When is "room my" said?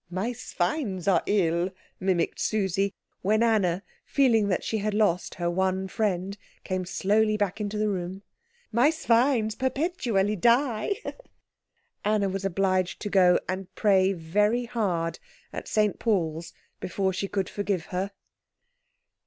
7.87-8.89